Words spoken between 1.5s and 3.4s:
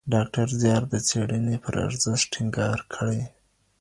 پر ارزښت ټینګار کړی.